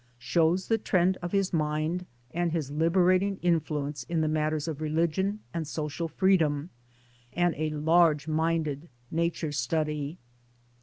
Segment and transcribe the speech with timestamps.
[0.17, 5.41] shows the trend of his mind and his liberating influence in the matters of religion
[5.53, 6.71] and social freedom
[7.33, 10.17] and a large minded Nature study.